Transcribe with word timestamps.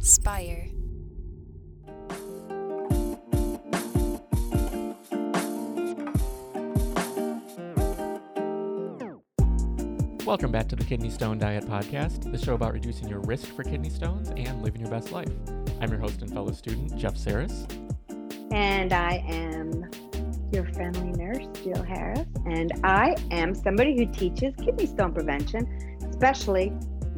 Spire. 0.00 0.66
Welcome 10.24 10.52
back 10.52 10.68
to 10.68 10.76
the 10.76 10.84
Kidney 10.88 11.10
Stone 11.10 11.38
Diet 11.38 11.66
Podcast, 11.66 12.32
the 12.32 12.38
show 12.38 12.54
about 12.54 12.72
reducing 12.72 13.08
your 13.08 13.20
risk 13.20 13.48
for 13.54 13.62
kidney 13.62 13.90
stones 13.90 14.30
and 14.36 14.62
living 14.62 14.80
your 14.80 14.90
best 14.90 15.12
life. 15.12 15.28
I'm 15.82 15.90
your 15.90 16.00
host 16.00 16.22
and 16.22 16.32
fellow 16.32 16.52
student, 16.52 16.96
Jeff 16.96 17.18
Saris. 17.18 17.66
And 18.52 18.94
I 18.94 19.22
am 19.28 19.90
your 20.50 20.64
friendly 20.72 21.12
nurse, 21.12 21.46
Jill 21.62 21.82
Harris. 21.82 22.26
And 22.46 22.72
I 22.84 23.16
am 23.30 23.54
somebody 23.54 23.96
who 23.96 24.06
teaches 24.06 24.54
kidney 24.56 24.86
stone 24.86 25.12
prevention, 25.12 25.66
especially 26.08 26.72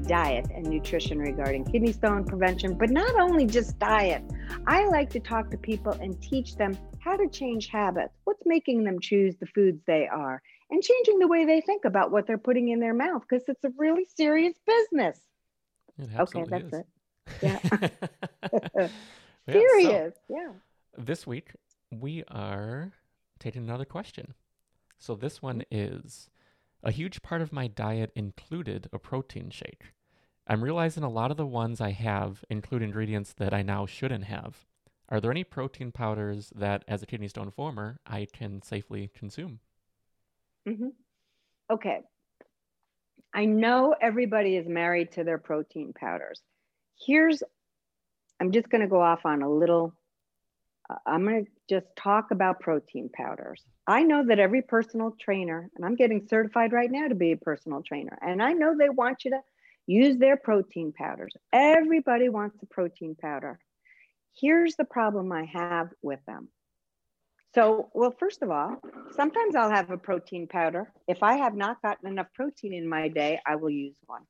diet 0.07 0.47
and 0.55 0.67
nutrition 0.67 1.19
regarding 1.19 1.65
kidney 1.65 1.93
stone 1.93 2.25
prevention, 2.25 2.75
but 2.75 2.91
not 2.91 3.15
only 3.21 3.47
just 3.47 3.79
diet. 3.79 4.23
I 4.67 4.87
like 4.87 5.11
to 5.11 5.21
talk 5.21 5.51
to 5.51 5.57
people 5.57 5.93
and 5.93 6.21
teach 6.21 6.57
them 6.57 6.77
how 6.99 7.17
to 7.17 7.29
change 7.29 7.69
habits, 7.69 8.15
what's 8.25 8.43
making 8.45 8.85
them 8.85 9.01
choose 9.01 9.37
the 9.37 9.47
foods 9.47 9.83
they 9.87 10.07
are, 10.07 10.43
and 10.71 10.83
changing 10.83 11.19
the 11.19 11.29
way 11.29 11.45
they 11.45 11.61
think 11.61 11.85
about 11.85 12.11
what 12.11 12.27
they're 12.27 12.39
putting 12.39 12.69
in 12.69 12.81
their 12.81 12.95
mouth 12.95 13.23
because 13.29 13.45
it's 13.49 13.65
a 13.65 13.73
really 13.77 14.07
serious 14.17 14.55
business. 14.67 15.19
okay, 16.19 16.45
that's 16.49 16.65
is. 16.65 16.73
it. 16.73 16.87
Yeah. 17.43 18.89
Yeah, 19.49 19.55
so 19.55 19.61
serious. 19.61 20.15
yeah. 20.29 20.53
this 20.97 21.27
week, 21.27 21.51
we 21.91 22.23
are 22.29 22.93
taking 23.41 23.65
another 23.65 23.85
question. 23.85 24.35
So 24.99 25.17
this 25.17 25.43
one 25.43 25.65
is 25.69 26.31
a 26.85 26.93
huge 26.93 27.23
part 27.23 27.43
of 27.43 27.53
my 27.53 27.67
diet 27.67 28.13
included 28.15 28.89
a 28.93 28.99
protein 28.99 29.51
shake. 29.51 29.93
I'm 30.47 30.63
realizing 30.63 31.03
a 31.03 31.09
lot 31.09 31.31
of 31.31 31.37
the 31.37 31.47
ones 31.47 31.81
I 31.81 31.91
have 31.91 32.45
include 32.49 32.83
ingredients 32.83 33.33
that 33.35 33.53
I 33.53 33.63
now 33.63 33.87
shouldn't 33.87 34.25
have. 34.25 34.67
Are 35.09 35.21
there 35.21 35.31
any 35.31 35.45
protein 35.45 35.93
powders 35.93 36.51
that, 36.55 36.85
as 36.89 37.03
a 37.03 37.07
kidney 37.07 37.29
stone 37.29 37.51
former, 37.51 38.01
I 38.07 38.27
can 38.33 38.63
safely 38.63 39.09
consume? 39.09 39.61
hmm 40.67 40.89
Okay. 41.71 42.03
I 43.33 43.47
know 43.47 43.95
everybody 44.01 44.57
is 44.57 44.69
married 44.69 45.13
to 45.13 45.25
their 45.25 45.39
protein 45.39 45.93
powders. 45.95 46.41
Here's, 46.99 47.43
I'm 48.41 48.53
just 48.53 48.69
going 48.69 48.83
to 48.83 48.89
go 48.89 49.01
off 49.01 49.25
on 49.25 49.43
a 49.43 49.51
little, 49.51 49.95
uh, 50.91 50.97
I'm 51.07 51.25
going 51.25 51.47
to 51.47 51.51
just 51.71 51.87
talk 51.97 52.31
about 52.31 52.61
protein 52.61 53.11
powders. 53.13 53.65
I 53.87 54.03
know 54.03 54.27
that 54.27 54.39
every 54.39 54.63
personal 54.63 55.17
trainer, 55.19 55.71
and 55.75 55.85
I'm 55.85 55.97
getting 55.97 56.27
certified 56.29 56.73
right 56.73 56.91
now 56.91 57.09
to 57.09 57.15
be 57.15 57.33
a 57.33 57.37
personal 57.37 57.83
trainer, 57.83 58.19
and 58.21 58.43
I 58.43 58.53
know 58.53 58.77
they 58.77 58.91
want 58.91 59.25
you 59.25 59.31
to 59.33 59.41
use 59.87 60.17
their 60.19 60.37
protein 60.37 60.93
powders. 60.93 61.35
Everybody 61.53 62.29
wants 62.29 62.57
a 62.63 62.67
protein 62.67 63.17
powder. 63.21 63.59
Here's 64.41 64.77
the 64.77 64.85
problem 64.85 65.33
I 65.33 65.45
have 65.45 65.89
with 66.03 66.21
them. 66.27 66.49
So, 67.55 67.91
well, 67.93 68.15
first 68.19 68.43
of 68.43 68.51
all, 68.51 68.81
sometimes 69.15 69.55
I'll 69.55 69.71
have 69.71 69.91
a 69.91 69.99
protein 69.99 70.47
powder. 70.47 70.91
If 71.07 71.23
I 71.23 71.35
have 71.35 71.55
not 71.55 71.83
gotten 71.83 72.09
enough 72.09 72.29
protein 72.35 72.73
in 72.73 72.89
my 72.89 73.09
day, 73.09 73.41
I 73.47 73.57
will 73.57 73.71
use 73.71 73.97
one. 74.07 74.23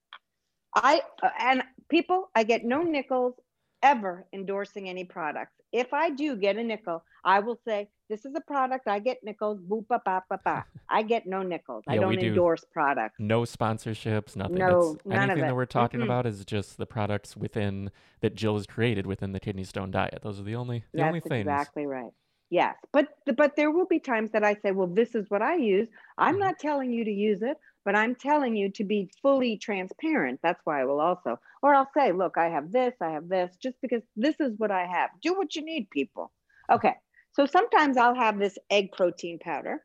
I 0.75 1.03
uh, 1.23 1.29
and 1.39 1.63
people, 1.89 2.31
I 2.35 2.43
get 2.43 2.65
no 2.65 2.83
nickels 2.83 3.35
ever 3.83 4.27
endorsing 4.33 4.89
any 4.89 5.05
products. 5.05 5.53
If 5.73 5.93
I 5.95 6.11
do 6.11 6.37
get 6.37 6.57
a 6.57 6.63
nickel, 6.63 7.03
I 7.25 7.41
will 7.41 7.59
say 7.67 7.89
this 8.09 8.25
is 8.25 8.35
a 8.35 8.41
product. 8.41 8.89
I 8.89 8.99
get 8.99 9.19
nickels. 9.25 9.59
Boop 9.61 9.89
ba 9.89 10.01
ba 10.05 10.23
ba 10.29 10.39
ba. 10.45 10.65
I 10.89 11.03
get 11.03 11.27
no 11.27 11.43
nickels. 11.43 11.85
I 11.89 11.95
Yeah, 11.95 12.07
we 12.07 12.17
don't 12.17 12.23
do. 12.25 12.29
endorse 12.29 12.65
products. 12.73 13.15
No 13.19 13.43
sponsorships, 13.43 14.37
nothing. 14.37 14.57
No, 14.57 14.67
It's- 14.95 14.97
none 15.07 15.17
of 15.25 15.31
anything 15.31 15.49
that 15.49 15.57
we're 15.57 15.67
talking 15.67 16.01
Mm-mm. 16.01 16.05
about 16.05 16.27
is 16.27 16.45
just 16.45 16.77
the 16.79 16.87
products 16.87 17.37
within 17.37 17.91
that 18.21 18.35
Jill 18.35 18.55
has 18.57 18.67
created 18.67 19.07
within 19.07 19.33
the 19.33 19.41
kidney 19.41 19.65
stone 19.65 19.91
diet. 19.91 20.21
Those 20.23 20.39
are 20.41 20.45
the 20.45 20.55
only 20.57 20.85
the 20.93 20.99
That's 20.99 21.07
only 21.09 21.21
things. 21.21 21.41
exactly 21.47 21.87
right. 21.87 22.13
Yes, 22.51 22.77
but 22.93 23.09
but 23.37 23.57
there 23.57 23.71
will 23.71 23.87
be 23.87 23.99
times 23.99 24.31
that 24.33 24.45
I 24.45 24.55
say, 24.57 24.73
well, 24.73 24.87
this 24.89 25.15
is 25.15 25.31
what 25.31 25.41
I 25.41 25.55
use. 25.57 25.89
I'm 26.19 26.37
Mhm. 26.37 26.41
not 26.41 26.59
telling 26.59 26.93
you 26.93 27.03
to 27.05 27.11
use 27.11 27.41
it, 27.41 27.57
but 27.85 27.97
I'm 27.97 28.15
telling 28.15 28.57
you 28.57 28.71
to 28.73 28.85
be 28.85 29.11
fully 29.23 29.57
transparent. 29.59 30.41
That's 30.43 30.61
why 30.65 30.81
I 30.81 30.85
will 30.85 31.01
also, 31.01 31.39
or 31.63 31.75
I'll 31.75 31.91
say, 31.97 32.13
look, 32.13 32.37
I 32.37 32.49
have 32.49 32.71
this, 32.73 32.95
I 33.01 33.11
have 33.11 33.29
this, 33.29 33.55
just 33.63 33.77
because 33.83 34.03
this 34.17 34.37
is 34.41 34.53
what 34.59 34.71
I 34.71 34.87
have. 34.87 35.11
Do 35.23 35.35
what 35.35 35.55
you 35.57 35.65
need, 35.65 35.91
people. 35.91 36.33
Okay, 36.71 36.95
so 37.33 37.47
sometimes 37.47 37.97
I'll 37.97 38.15
have 38.15 38.39
this 38.39 38.57
egg 38.71 38.93
protein 38.93 39.39
powder. 39.39 39.83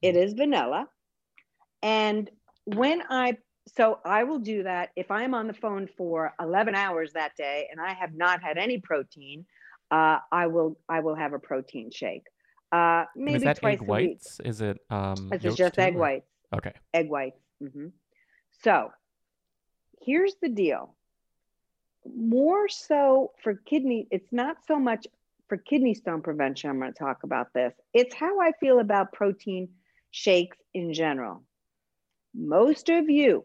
It 0.00 0.16
is 0.16 0.32
vanilla, 0.34 0.88
and 1.82 2.30
when 2.64 3.02
I 3.08 3.36
so 3.68 4.00
I 4.04 4.24
will 4.24 4.40
do 4.40 4.64
that 4.64 4.90
if 4.96 5.10
I'm 5.10 5.34
on 5.34 5.46
the 5.46 5.54
phone 5.54 5.88
for 5.96 6.32
11 6.40 6.74
hours 6.74 7.12
that 7.12 7.36
day 7.36 7.68
and 7.70 7.80
I 7.80 7.92
have 7.92 8.12
not 8.12 8.42
had 8.42 8.58
any 8.58 8.78
protein 8.78 9.46
uh, 9.92 10.18
I 10.32 10.46
will 10.48 10.78
I 10.88 11.00
will 11.00 11.14
have 11.14 11.32
a 11.34 11.38
protein 11.38 11.90
shake. 11.92 12.24
Uh, 12.72 13.04
And 13.14 13.24
maybe 13.24 13.36
is 13.36 13.42
that 13.42 13.58
twice 13.58 13.74
egg 13.80 13.88
a 13.88 13.92
week. 13.92 14.18
Is 14.44 14.60
it 14.62 14.78
um 14.90 15.30
is 15.32 15.44
yolks 15.44 15.58
just 15.58 15.74
too, 15.74 15.80
egg 15.82 15.94
or- 15.96 15.98
whites. 15.98 16.26
Okay. 16.54 16.72
Egg 16.94 17.08
whites. 17.08 17.40
hmm 17.60 17.88
So 18.62 18.90
here's 20.02 20.34
the 20.42 20.48
deal. 20.48 20.94
More 22.04 22.68
so 22.68 23.32
for 23.42 23.54
kidney, 23.54 24.08
it's 24.10 24.32
not 24.32 24.56
so 24.66 24.78
much 24.78 25.06
for 25.48 25.56
kidney 25.56 25.94
stone 25.94 26.22
prevention. 26.22 26.70
I'm 26.70 26.80
going 26.80 26.92
to 26.92 26.98
talk 26.98 27.22
about 27.22 27.52
this. 27.54 27.72
It's 27.94 28.14
how 28.14 28.40
I 28.40 28.52
feel 28.60 28.80
about 28.80 29.12
protein 29.12 29.68
shakes 30.10 30.56
in 30.74 30.92
general. 30.92 31.44
Most 32.34 32.88
of 32.88 33.08
you 33.08 33.44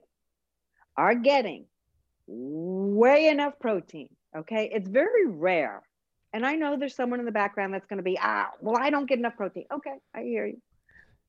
are 0.95 1.13
getting 1.13 1.65
way 2.27 3.27
enough 3.27 3.59
protein. 3.59 4.09
Okay. 4.35 4.69
It's 4.73 4.89
very 4.89 5.27
rare. 5.27 5.83
And 6.33 6.45
I 6.45 6.55
know 6.55 6.77
there's 6.77 6.95
someone 6.95 7.19
in 7.19 7.25
the 7.25 7.31
background 7.31 7.73
that's 7.73 7.87
going 7.87 7.97
to 7.97 8.03
be, 8.03 8.17
ah, 8.21 8.49
well, 8.59 8.77
I 8.77 8.89
don't 8.89 9.07
get 9.07 9.17
enough 9.19 9.35
protein. 9.37 9.65
Okay. 9.73 9.95
I 10.15 10.23
hear 10.23 10.45
you. 10.45 10.61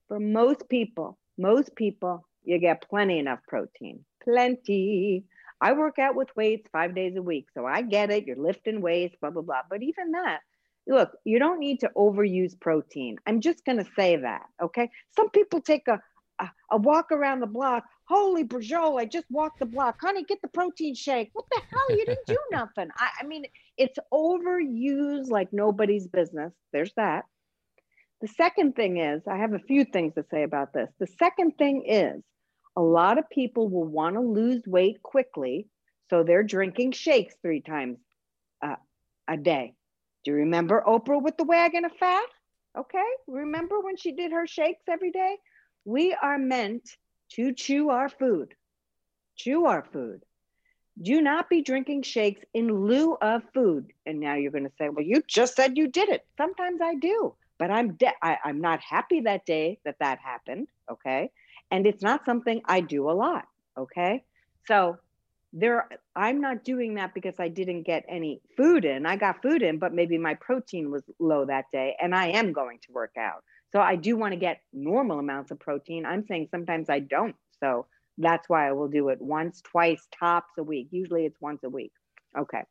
For 0.09 0.19
most 0.19 0.69
people, 0.69 1.19
most 1.39 1.75
people, 1.77 2.27
you 2.45 2.59
get 2.59 2.89
plenty 2.89 3.19
enough 3.19 3.41
protein. 3.47 4.05
Plenty. 4.23 5.25
I 5.61 5.73
work 5.73 5.99
out 5.99 6.15
with 6.15 6.35
weights 6.37 6.69
five 6.73 6.95
days 6.95 7.17
a 7.17 7.23
week. 7.23 7.47
So 7.55 7.67
I 7.67 7.83
get 7.83 8.11
it. 8.11 8.27
You're 8.27 8.37
lifting 8.37 8.81
weights, 8.81 9.17
blah, 9.21 9.31
blah, 9.31 9.43
blah. 9.43 9.63
But 9.69 9.83
even 9.83 10.13
that, 10.13 10.41
look, 10.87 11.11
you 11.25 11.39
don't 11.39 11.59
need 11.59 11.81
to 11.81 11.91
overuse 11.97 12.59
protein. 12.61 13.17
I'm 13.27 13.41
just 13.41 13.65
going 13.65 13.79
to 13.79 13.91
say 13.97 14.17
that. 14.17 14.47
Okay. 14.63 14.91
Some 15.17 15.31
people 15.31 15.61
take 15.61 15.89
a, 15.89 16.01
a, 16.39 16.51
a 16.73 16.77
walk 16.77 17.11
around 17.13 17.41
the 17.41 17.47
block. 17.47 17.85
Holy 18.05 18.45
Brajol, 18.45 19.01
I 19.01 19.05
just 19.05 19.27
walked 19.31 19.59
the 19.59 19.67
block. 19.67 19.99
Honey, 20.01 20.25
get 20.25 20.41
the 20.41 20.49
protein 20.49 20.95
shake. 20.95 21.31
What 21.33 21.45
the 21.51 21.61
hell? 21.71 21.99
You 21.99 22.07
didn't 22.07 22.27
do 22.27 22.39
nothing. 22.51 22.89
I, 22.97 23.09
I 23.21 23.27
mean, 23.27 23.45
it's 23.77 23.99
overused 24.13 25.29
like 25.29 25.53
nobody's 25.53 26.07
business. 26.07 26.53
There's 26.73 26.93
that. 26.95 27.25
The 28.21 28.29
second 28.29 28.75
thing 28.75 28.99
is, 28.99 29.23
I 29.29 29.37
have 29.37 29.53
a 29.53 29.61
few 29.61 29.85
things 29.85 30.15
to 30.15 30.25
say 30.31 30.43
about 30.43 30.73
this. 30.73 30.89
The 30.99 31.07
second 31.19 31.57
thing 31.57 31.85
is, 31.87 32.23
a 32.77 32.83
lot 32.83 33.19
of 33.19 33.31
people 33.31 33.69
will 33.69 33.85
want 33.85 34.15
to 34.17 34.21
lose 34.21 34.63
weight 34.67 35.03
quickly. 35.03 35.67
So 36.11 36.23
they're 36.23 36.43
drinking 36.43 36.93
shakes 36.93 37.35
three 37.43 37.61
times 37.61 37.99
uh, 38.63 38.77
a 39.27 39.37
day. 39.37 39.75
Do 40.25 40.33
you 40.33 40.39
remember 40.39 40.83
Oprah 40.87 41.23
with 41.23 41.37
the 41.37 41.45
wagon 41.45 41.85
of 41.85 41.93
fat? 41.93 42.27
Okay. 42.77 43.11
Remember 43.27 43.81
when 43.81 43.97
she 43.97 44.13
did 44.13 44.33
her 44.33 44.47
shakes 44.47 44.83
every 44.89 45.11
day? 45.11 45.37
We 45.85 46.15
are 46.21 46.39
meant 46.39 46.89
to 47.33 47.53
chew 47.53 47.91
our 47.91 48.09
food. 48.09 48.55
Chew 49.37 49.67
our 49.67 49.85
food. 49.93 50.23
Do 51.01 51.21
not 51.21 51.49
be 51.49 51.63
drinking 51.63 52.03
shakes 52.03 52.43
in 52.53 52.87
lieu 52.87 53.17
of 53.21 53.43
food. 53.55 53.93
And 54.05 54.19
now 54.19 54.35
you're 54.35 54.51
going 54.51 54.65
to 54.65 54.73
say, 54.79 54.89
well, 54.89 55.05
you 55.05 55.23
just 55.27 55.55
said 55.55 55.77
you 55.77 55.89
did 55.89 56.09
it. 56.09 56.27
Sometimes 56.37 56.81
I 56.83 56.97
do, 56.97 57.35
but 57.59 57.71
I'm 57.71 57.95
de- 57.95 58.15
I, 58.23 58.39
I'm 58.45 58.61
not 58.61 58.81
happy 58.81 59.21
that 59.23 59.45
day 59.45 59.79
that 59.85 59.97
that 60.01 60.19
happened. 60.19 60.69
Okay. 60.91 61.31
And 61.71 61.87
it's 61.87 62.03
not 62.03 62.25
something 62.25 62.63
I 62.65 62.81
do 62.81 63.11
a 63.11 63.13
lot. 63.13 63.47
Okay. 63.77 64.25
So 64.67 64.99
there, 65.53 65.89
I'm 66.15 66.41
not 66.41 66.65
doing 66.65 66.95
that 66.95 67.15
because 67.15 67.35
I 67.39 67.49
didn't 67.49 67.83
get 67.83 68.05
any 68.09 68.41
food 68.57 68.85
in. 68.85 69.07
I 69.07 69.17
got 69.17 69.43
food 69.43 69.63
in, 69.63 69.79
but 69.79 69.95
maybe 69.95 70.19
my 70.19 70.35
protein 70.35 70.91
was 70.91 71.03
low 71.19 71.47
that 71.47 71.67
day 71.73 71.97
and 72.01 72.15
I 72.15 72.29
am 72.29 72.53
going 72.53 72.79
to 72.87 72.93
work 72.93 73.15
out. 73.19 73.45
So 73.73 73.81
I 73.81 73.97
do 73.97 74.17
want 74.17 74.33
to 74.33 74.39
get 74.39 74.61
normal 74.73 75.19
amounts 75.19 75.51
of 75.51 75.59
protein. 75.59 76.07
I'm 76.07 76.25
saying 76.27 76.49
sometimes 76.51 76.89
I 76.89 77.01
don't. 77.01 77.37
So 77.61 77.87
that's 78.19 78.49
why 78.49 78.69
I 78.69 78.73
will 78.73 78.89
do 78.89 79.09
it 79.11 79.21
once, 79.21 79.61
twice, 79.63 80.07
tops 80.19 80.53
a 80.59 80.63
week. 80.63 80.89
Usually 80.91 81.25
it's 81.25 81.41
once 81.41 81.63
a 81.65 81.69
week. 81.69 81.93
Okay. 82.37 82.63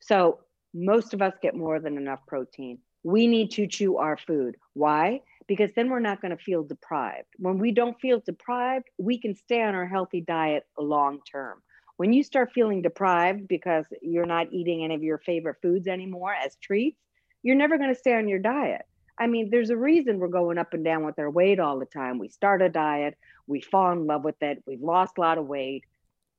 So 0.00 0.40
most 0.72 1.14
of 1.14 1.22
us 1.22 1.34
get 1.42 1.54
more 1.54 1.80
than 1.80 1.96
enough 1.96 2.20
protein. 2.26 2.78
We 3.02 3.26
need 3.26 3.52
to 3.52 3.66
chew 3.66 3.96
our 3.96 4.16
food. 4.16 4.56
Why? 4.74 5.22
Because 5.46 5.70
then 5.74 5.90
we're 5.90 6.00
not 6.00 6.20
going 6.20 6.36
to 6.36 6.42
feel 6.42 6.62
deprived. 6.62 7.28
When 7.36 7.58
we 7.58 7.72
don't 7.72 8.00
feel 8.00 8.20
deprived, 8.20 8.88
we 8.98 9.18
can 9.18 9.34
stay 9.34 9.62
on 9.62 9.74
our 9.74 9.86
healthy 9.86 10.20
diet 10.20 10.66
long 10.78 11.20
term. 11.30 11.62
When 11.96 12.12
you 12.12 12.22
start 12.22 12.52
feeling 12.54 12.82
deprived 12.82 13.46
because 13.48 13.84
you're 14.00 14.26
not 14.26 14.52
eating 14.52 14.84
any 14.84 14.94
of 14.94 15.02
your 15.02 15.18
favorite 15.18 15.56
foods 15.60 15.86
anymore 15.86 16.32
as 16.32 16.56
treats, 16.56 16.98
you're 17.42 17.56
never 17.56 17.78
going 17.78 17.92
to 17.92 17.98
stay 17.98 18.14
on 18.14 18.28
your 18.28 18.38
diet. 18.38 18.86
I 19.18 19.26
mean, 19.26 19.50
there's 19.50 19.68
a 19.68 19.76
reason 19.76 20.18
we're 20.18 20.28
going 20.28 20.56
up 20.56 20.72
and 20.72 20.82
down 20.82 21.04
with 21.04 21.18
our 21.18 21.30
weight 21.30 21.60
all 21.60 21.78
the 21.78 21.84
time. 21.84 22.18
We 22.18 22.28
start 22.28 22.62
a 22.62 22.70
diet, 22.70 23.18
we 23.46 23.60
fall 23.60 23.92
in 23.92 24.06
love 24.06 24.24
with 24.24 24.42
it, 24.42 24.62
we've 24.66 24.80
lost 24.80 25.18
a 25.18 25.20
lot 25.20 25.36
of 25.36 25.46
weight. 25.46 25.84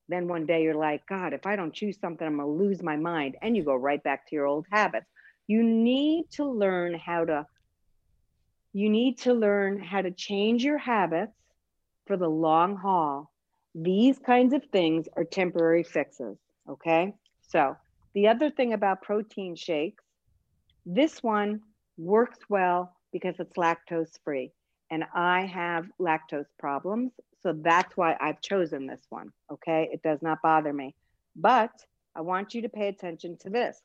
then 0.10 0.28
one 0.28 0.48
day 0.48 0.64
you're 0.64 0.74
like, 0.74 1.06
God, 1.06 1.34
if 1.34 1.46
I 1.46 1.56
don't 1.56 1.74
choose 1.74 2.00
something, 2.00 2.26
I'm 2.26 2.38
going 2.38 2.48
to 2.48 2.64
lose 2.64 2.82
my 2.82 2.98
mind. 2.98 3.38
And 3.42 3.56
you 3.56 3.64
go 3.64 3.76
right 3.76 4.02
back 4.02 4.28
to 4.28 4.36
your 4.36 4.48
old 4.48 4.66
habits. 4.72 5.06
You 5.52 5.64
need 5.64 6.32
to 6.38 6.46
learn 6.46 6.94
how 6.94 7.26
to 7.26 7.46
you 8.72 8.90
need 8.90 9.18
to 9.26 9.34
learn 9.34 9.84
how 9.84 10.02
to 10.02 10.12
change 10.12 10.64
your 10.64 10.78
habits 10.78 11.38
for 12.08 12.16
the 12.16 12.30
long 12.30 12.78
haul. 12.78 13.30
These 13.76 14.18
kinds 14.20 14.54
of 14.54 14.64
things 14.72 15.10
are 15.18 15.26
temporary 15.26 15.84
fixes, 15.84 16.38
okay? 16.70 17.14
So, 17.42 17.76
the 18.14 18.30
other 18.30 18.50
thing 18.50 18.72
about 18.72 19.02
protein 19.02 19.58
shakes, 19.58 20.06
this 20.86 21.22
one 21.22 21.60
works 21.98 22.40
well 22.48 22.96
because 23.12 23.36
it's 23.40 23.58
lactose 23.58 24.18
free. 24.24 24.54
And 24.90 25.04
I 25.14 25.42
have 25.48 25.92
lactose 26.00 26.54
problems. 26.60 27.12
So 27.44 27.52
that's 27.62 27.98
why 27.98 28.16
I've 28.22 28.40
chosen 28.40 28.88
this 28.88 29.06
one. 29.10 29.34
Okay. 29.52 29.90
It 29.92 30.02
does 30.02 30.22
not 30.22 30.42
bother 30.42 30.72
me. 30.72 30.96
But 31.36 31.74
I 32.16 32.22
want 32.22 32.54
you 32.54 32.62
to 32.62 32.70
pay 32.70 32.88
attention 32.88 33.38
to 33.42 33.50
this. 33.50 33.82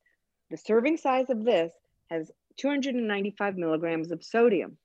The 0.51 0.57
serving 0.57 0.97
size 0.97 1.31
of 1.31 1.45
this 1.45 1.73
has 2.11 2.31
295 2.59 3.57
milligrams 3.57 4.13
of 4.13 4.23
sodium. 4.23 4.79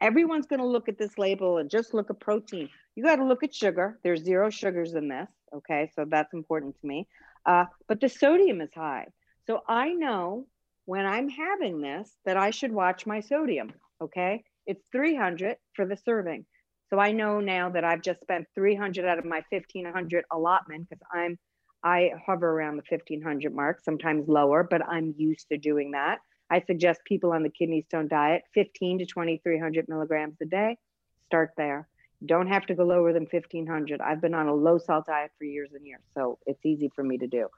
Everyone's 0.00 0.46
going 0.46 0.60
to 0.60 0.66
look 0.66 0.88
at 0.88 0.98
this 0.98 1.18
label 1.18 1.58
and 1.58 1.70
just 1.70 1.94
look 1.94 2.10
at 2.10 2.20
protein. 2.20 2.68
You 2.94 3.02
got 3.02 3.16
to 3.16 3.24
look 3.24 3.42
at 3.42 3.54
sugar. 3.54 3.98
There's 4.02 4.22
zero 4.22 4.50
sugars 4.50 4.94
in 4.94 5.08
this. 5.08 5.28
Okay. 5.54 5.90
So 5.94 6.04
that's 6.04 6.34
important 6.34 6.78
to 6.80 6.86
me. 6.86 7.08
Uh, 7.46 7.64
but 7.88 8.00
the 8.00 8.08
sodium 8.08 8.60
is 8.60 8.72
high. 8.74 9.06
So 9.46 9.62
I 9.66 9.92
know 9.94 10.46
when 10.84 11.06
I'm 11.06 11.28
having 11.28 11.80
this 11.80 12.10
that 12.26 12.36
I 12.36 12.50
should 12.50 12.72
watch 12.72 13.06
my 13.06 13.20
sodium. 13.20 13.72
Okay. 14.00 14.44
It's 14.66 14.84
300 14.92 15.56
for 15.74 15.86
the 15.86 15.96
serving. 15.96 16.44
So 16.90 16.98
I 16.98 17.12
know 17.12 17.40
now 17.40 17.70
that 17.70 17.84
I've 17.84 18.02
just 18.02 18.20
spent 18.20 18.46
300 18.54 19.04
out 19.04 19.18
of 19.18 19.24
my 19.24 19.42
1500 19.50 20.24
allotment 20.30 20.88
because 20.88 21.02
I'm 21.12 21.38
I 21.82 22.12
hover 22.26 22.50
around 22.50 22.76
the 22.76 22.82
1500 22.88 23.54
mark, 23.54 23.80
sometimes 23.84 24.28
lower, 24.28 24.66
but 24.68 24.86
I'm 24.86 25.14
used 25.16 25.48
to 25.48 25.58
doing 25.58 25.92
that. 25.92 26.18
I 26.50 26.60
suggest 26.60 27.00
people 27.04 27.32
on 27.32 27.42
the 27.42 27.50
kidney 27.50 27.82
stone 27.82 28.08
diet 28.08 28.42
15 28.54 29.00
to 29.00 29.06
2300 29.06 29.88
milligrams 29.88 30.36
a 30.40 30.46
day. 30.46 30.78
Start 31.26 31.50
there. 31.56 31.88
Don't 32.24 32.48
have 32.48 32.66
to 32.66 32.74
go 32.74 32.84
lower 32.84 33.12
than 33.12 33.26
1500. 33.30 34.00
I've 34.00 34.20
been 34.20 34.34
on 34.34 34.48
a 34.48 34.54
low 34.54 34.78
salt 34.78 35.06
diet 35.06 35.30
for 35.38 35.44
years 35.44 35.70
and 35.74 35.86
years, 35.86 36.02
so 36.14 36.38
it's 36.46 36.64
easy 36.64 36.90
for 36.94 37.04
me 37.04 37.18
to 37.18 37.26
do. 37.26 37.48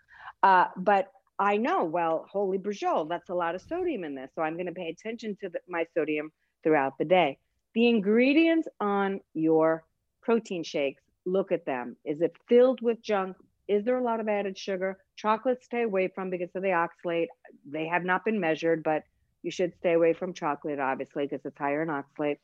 Uh, 0.42 0.66
but 0.76 1.08
I 1.38 1.56
know, 1.56 1.84
well, 1.84 2.26
holy 2.30 2.58
brujol, 2.58 3.08
that's 3.08 3.30
a 3.30 3.34
lot 3.34 3.54
of 3.54 3.62
sodium 3.62 4.04
in 4.04 4.14
this. 4.14 4.30
So 4.34 4.42
I'm 4.42 4.54
going 4.54 4.66
to 4.66 4.72
pay 4.72 4.88
attention 4.88 5.36
to 5.40 5.48
the, 5.48 5.60
my 5.66 5.86
sodium 5.94 6.30
throughout 6.62 6.98
the 6.98 7.06
day. 7.06 7.38
The 7.74 7.88
ingredients 7.88 8.68
on 8.80 9.20
your 9.32 9.84
protein 10.20 10.64
shakes, 10.64 11.02
look 11.24 11.52
at 11.52 11.64
them. 11.64 11.96
Is 12.04 12.20
it 12.20 12.36
filled 12.48 12.82
with 12.82 13.00
junk? 13.00 13.36
Is 13.70 13.84
there 13.84 13.96
a 13.96 14.02
lot 14.02 14.18
of 14.18 14.26
added 14.26 14.58
sugar? 14.58 14.98
Chocolate, 15.14 15.62
stay 15.62 15.82
away 15.82 16.08
from 16.08 16.28
because 16.28 16.50
of 16.56 16.62
the 16.62 16.70
oxalate. 16.70 17.28
They 17.64 17.86
have 17.86 18.04
not 18.04 18.24
been 18.24 18.40
measured, 18.40 18.82
but 18.82 19.04
you 19.42 19.52
should 19.52 19.76
stay 19.76 19.92
away 19.92 20.12
from 20.12 20.34
chocolate, 20.34 20.80
obviously, 20.80 21.24
because 21.24 21.46
it's 21.46 21.56
higher 21.56 21.80
in 21.80 21.88
oxalate. 21.88 22.38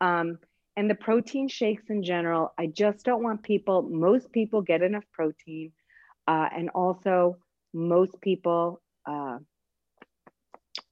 Um, 0.00 0.38
and 0.76 0.88
the 0.88 0.94
protein 0.94 1.48
shakes 1.48 1.82
in 1.88 2.04
general, 2.04 2.54
I 2.56 2.66
just 2.66 3.04
don't 3.04 3.24
want 3.24 3.42
people, 3.42 3.82
most 3.82 4.30
people 4.30 4.62
get 4.62 4.82
enough 4.82 5.02
protein. 5.12 5.72
Uh, 6.28 6.48
and 6.56 6.70
also, 6.70 7.38
most 7.74 8.20
people 8.20 8.80
uh, 9.04 9.38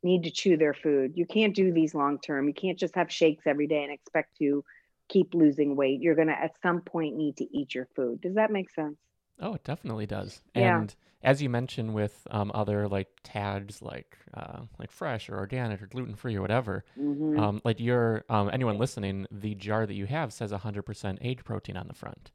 need 0.02 0.24
to 0.24 0.32
chew 0.32 0.56
their 0.56 0.74
food. 0.74 1.12
You 1.14 1.26
can't 1.26 1.54
do 1.54 1.72
these 1.72 1.94
long 1.94 2.18
term. 2.18 2.48
You 2.48 2.54
can't 2.54 2.78
just 2.78 2.96
have 2.96 3.12
shakes 3.12 3.46
every 3.46 3.68
day 3.68 3.84
and 3.84 3.92
expect 3.92 4.36
to 4.38 4.64
keep 5.08 5.32
losing 5.32 5.76
weight. 5.76 6.00
You're 6.02 6.16
going 6.16 6.26
to 6.26 6.34
at 6.34 6.60
some 6.60 6.80
point 6.80 7.14
need 7.14 7.36
to 7.36 7.56
eat 7.56 7.72
your 7.72 7.86
food. 7.94 8.20
Does 8.20 8.34
that 8.34 8.50
make 8.50 8.70
sense? 8.72 8.96
Oh, 9.38 9.54
it 9.54 9.64
definitely 9.64 10.06
does. 10.06 10.40
Yeah. 10.54 10.84
And 10.84 10.94
as 11.22 11.42
you 11.42 11.48
mentioned 11.50 11.94
with 11.94 12.26
um, 12.30 12.50
other 12.54 12.88
like 12.88 13.08
tags 13.22 13.82
like 13.82 14.16
uh, 14.34 14.62
like 14.78 14.90
fresh 14.90 15.28
or 15.28 15.36
organic 15.38 15.82
or 15.82 15.86
gluten 15.86 16.14
free 16.14 16.36
or 16.36 16.40
whatever, 16.42 16.84
Mhm. 16.96 17.46
um, 17.46 17.60
like 17.64 17.78
your 17.80 18.24
um, 18.30 18.50
anyone 18.52 18.78
listening, 18.78 19.26
the 19.30 19.54
jar 19.54 19.86
that 19.86 19.94
you 19.94 20.06
have 20.06 20.32
says 20.32 20.52
100% 20.52 21.18
egg 21.20 21.44
protein 21.44 21.76
on 21.76 21.88
the 21.88 21.94
front, 21.94 22.30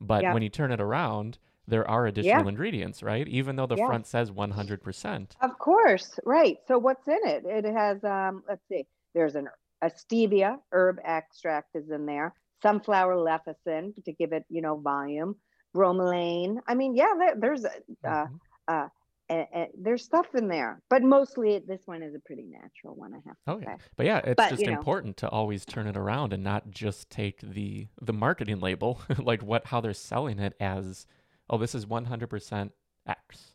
but 0.00 0.26
Yeah. 0.26 0.30
when 0.30 0.42
you 0.42 0.48
turn 0.50 0.72
it 0.72 0.80
around, 0.80 1.38
there 1.66 1.88
are 1.88 2.06
additional 2.06 2.48
ingredients, 2.48 3.02
right? 3.02 3.28
Even 3.28 3.56
though 3.56 3.66
the 3.66 3.76
Yeah. 3.76 3.86
front 3.86 4.06
says 4.06 4.30
100%. 4.32 5.36
Of 5.40 5.58
course, 5.58 6.18
right. 6.24 6.58
So 6.66 6.78
what's 6.78 7.08
in 7.08 7.18
it? 7.24 7.44
It 7.44 7.64
has 7.64 8.02
um 8.04 8.44
let's 8.48 8.66
see. 8.68 8.86
There's 9.14 9.34
an 9.34 9.48
a 9.82 9.86
stevia 9.86 10.60
herb 10.72 10.98
extract 11.04 11.74
is 11.74 11.90
in 11.90 12.06
there. 12.06 12.34
Sunflower 12.62 13.16
lecithin 13.16 13.92
to 14.04 14.12
give 14.12 14.32
it, 14.32 14.44
you 14.48 14.62
know, 14.62 14.76
volume. 14.78 15.36
Bromelain. 15.74 16.58
I 16.66 16.74
mean, 16.74 16.94
yeah, 16.94 17.12
there, 17.18 17.34
there's 17.38 17.64
a, 17.64 17.70
uh, 18.08 18.26
Mhm. 18.26 18.40
uh, 18.68 18.88
a, 19.30 19.68
there's 19.78 20.04
stuff 20.04 20.34
in 20.34 20.46
there, 20.48 20.82
but 20.90 21.02
mostly 21.02 21.58
this 21.66 21.80
one 21.86 22.02
is 22.02 22.14
a 22.14 22.18
pretty 22.18 22.42
natural 22.44 22.94
one. 22.94 23.14
I 23.14 23.18
have 23.26 23.36
to 23.36 23.40
Oh 23.46 23.58
yeah, 23.58 23.76
say. 23.76 23.82
but 23.96 24.06
yeah, 24.06 24.18
it's 24.18 24.34
But, 24.36 24.50
just 24.50 24.60
you 24.60 24.66
know. 24.70 24.76
important 24.76 25.16
to 25.18 25.28
always 25.30 25.64
turn 25.64 25.86
it 25.86 25.96
around 25.96 26.32
and 26.34 26.42
not 26.44 26.70
just 26.70 27.08
take 27.08 27.40
the 27.40 27.86
the 28.00 28.12
marketing 28.12 28.60
label, 28.60 29.00
like 29.18 29.42
what 29.42 29.66
how 29.68 29.80
they're 29.80 29.94
selling 29.94 30.38
it 30.38 30.54
as, 30.60 31.06
oh, 31.48 31.56
this 31.56 31.74
is 31.74 31.86
100% 31.86 32.72
X. 33.06 33.54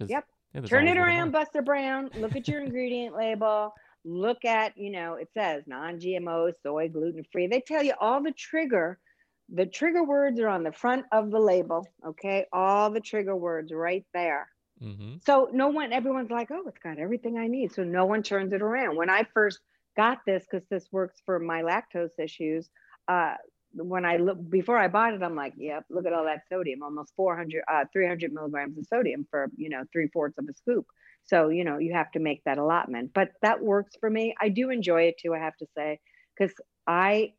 Yep. 0.00 0.26
yeah, 0.54 0.60
Turn 0.62 0.88
it 0.88 0.96
around. 0.98 1.30
Buster 1.30 1.62
Brown. 1.62 2.10
Look 2.18 2.36
at 2.36 2.48
your 2.48 2.60
ingredient 2.64 3.16
label. 3.16 3.72
Look 4.04 4.44
at, 4.44 4.76
you 4.76 4.90
know, 4.90 5.14
it 5.14 5.28
says 5.32 5.62
non-GMO, 5.66 6.52
soy, 6.62 6.88
gluten-free. 6.88 7.46
They 7.46 7.60
tell 7.60 7.82
you 7.84 7.94
all 8.00 8.20
the 8.22 8.32
trigger. 8.32 8.98
The 9.48 9.66
trigger 9.66 10.04
words 10.04 10.40
are 10.40 10.48
on 10.48 10.62
the 10.62 10.72
front 10.72 11.06
of 11.12 11.30
the 11.30 11.38
label. 11.38 11.86
Okay, 12.06 12.46
all 12.52 12.90
the 12.90 13.00
trigger 13.00 13.36
words 13.36 13.72
right 13.72 14.04
there. 14.14 14.48
Mm-hmm. 14.82 15.16
So 15.24 15.48
no 15.52 15.68
one, 15.68 15.92
everyone's 15.92 16.30
like, 16.30 16.50
oh, 16.50 16.64
it's 16.66 16.78
got 16.78 16.98
everything 16.98 17.38
I 17.38 17.46
need. 17.46 17.72
So 17.72 17.84
no 17.84 18.04
one 18.06 18.22
turns 18.22 18.52
it 18.52 18.62
around. 18.62 18.96
When 18.96 19.10
I 19.10 19.24
first 19.34 19.60
got 19.96 20.18
this, 20.26 20.44
because 20.50 20.66
this 20.70 20.86
works 20.90 21.20
for 21.24 21.38
my 21.38 21.62
lactose 21.62 22.18
issues, 22.18 22.68
uh, 23.08 23.34
when 23.74 24.04
I 24.04 24.16
look 24.18 24.38
before 24.50 24.76
I 24.76 24.88
bought 24.88 25.14
it, 25.14 25.22
I'm 25.22 25.36
like, 25.36 25.54
yep, 25.56 25.84
look 25.88 26.06
at 26.06 26.12
all 26.12 26.24
that 26.24 26.42
sodium, 26.48 26.82
almost 26.82 27.12
400, 27.16 27.62
uh, 27.70 27.84
300 27.92 28.32
milligrams 28.32 28.76
of 28.76 28.86
sodium 28.86 29.26
for, 29.30 29.50
you 29.56 29.70
know, 29.70 29.84
three 29.92 30.08
fourths 30.12 30.36
of 30.38 30.46
a 30.48 30.54
scoop. 30.54 30.86
So, 31.24 31.48
you 31.48 31.64
know, 31.64 31.78
you 31.78 31.92
have 31.94 32.10
to 32.12 32.18
make 32.18 32.42
that 32.44 32.58
allotment, 32.58 33.12
but 33.14 33.30
that 33.42 33.62
works 33.62 33.94
for 33.98 34.10
me. 34.10 34.34
I 34.40 34.48
do 34.48 34.70
enjoy 34.70 35.02
it 35.04 35.14
too, 35.18 35.34
I 35.34 35.38
have 35.38 35.56
to 35.58 35.66
say, 35.76 36.00
because 36.36 36.54
I 36.86 37.32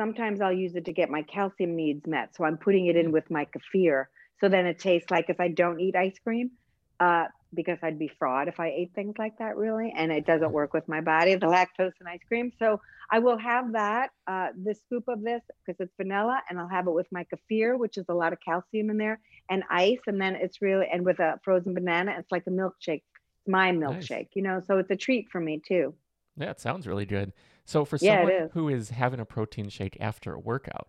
sometimes 0.00 0.40
I'll 0.40 0.60
use 0.66 0.74
it 0.76 0.86
to 0.86 0.94
get 0.94 1.10
my 1.10 1.22
calcium 1.36 1.76
needs 1.76 2.06
met. 2.06 2.34
So 2.34 2.44
I'm 2.44 2.56
putting 2.56 2.86
it 2.86 2.96
in 2.96 3.12
with 3.12 3.30
my 3.30 3.46
kefir. 3.52 4.06
So 4.40 4.48
then 4.48 4.64
it 4.64 4.78
tastes 4.78 5.10
like 5.10 5.26
if 5.28 5.38
I 5.40 5.48
don't 5.48 5.78
eat 5.78 5.94
ice 5.94 6.18
cream, 6.24 6.52
uh, 6.98 7.26
because 7.52 7.78
I'd 7.82 7.98
be 7.98 8.10
fraud 8.18 8.48
if 8.48 8.58
I 8.58 8.68
ate 8.68 8.92
things 8.94 9.16
like 9.18 9.36
that, 9.40 9.58
really. 9.58 9.92
And 9.94 10.10
it 10.10 10.24
doesn't 10.24 10.52
work 10.52 10.72
with 10.72 10.88
my 10.88 11.02
body, 11.02 11.34
the 11.34 11.46
lactose 11.46 11.92
and 12.00 12.08
ice 12.08 12.24
cream. 12.26 12.50
So 12.58 12.80
I 13.10 13.18
will 13.18 13.36
have 13.36 13.72
that, 13.72 14.08
uh, 14.26 14.48
this 14.56 14.80
scoop 14.86 15.04
of 15.08 15.20
this, 15.22 15.42
because 15.66 15.78
it's 15.84 15.92
vanilla, 15.98 16.40
and 16.48 16.58
I'll 16.58 16.68
have 16.68 16.86
it 16.86 16.92
with 16.92 17.08
my 17.12 17.26
kefir, 17.30 17.78
which 17.78 17.98
is 17.98 18.06
a 18.08 18.14
lot 18.14 18.32
of 18.32 18.38
calcium 18.40 18.88
in 18.88 18.96
there, 18.96 19.20
and 19.50 19.64
ice. 19.68 19.98
And 20.06 20.18
then 20.18 20.34
it's 20.34 20.62
really, 20.62 20.86
and 20.90 21.04
with 21.04 21.18
a 21.18 21.38
frozen 21.44 21.74
banana, 21.74 22.14
it's 22.18 22.32
like 22.32 22.46
a 22.46 22.50
milkshake. 22.50 23.02
It's 23.40 23.48
my 23.48 23.70
Nice. 23.70 23.82
milkshake, 23.82 24.28
you 24.34 24.42
know? 24.42 24.62
So 24.66 24.78
it's 24.78 24.90
a 24.90 24.96
treat 24.96 25.28
for 25.30 25.40
me 25.40 25.60
too. 25.72 25.94
Yeah, 26.36 26.50
it 26.50 26.60
sounds 26.60 26.86
really 26.86 27.06
good. 27.06 27.32
So 27.70 27.84
for 27.84 27.98
Yeah, 28.00 28.16
someone 28.22 28.32
is. 28.32 28.50
who 28.52 28.68
is 28.68 28.90
having 28.90 29.20
a 29.20 29.24
protein 29.24 29.68
shake 29.68 29.96
after 30.00 30.34
a 30.34 30.40
workout, 30.40 30.88